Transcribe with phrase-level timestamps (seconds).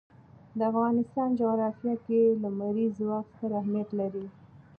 [0.57, 4.25] د افغانستان جغرافیه کې لمریز ځواک ستر اهمیت لري.